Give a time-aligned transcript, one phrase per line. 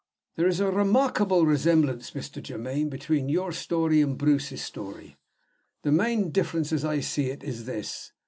[0.35, 2.41] "There's a marvelous resemblance, Mr.
[2.43, 5.15] Germaine, between your story and Bruce's story.
[5.83, 8.11] The main difference, as I see it, is this.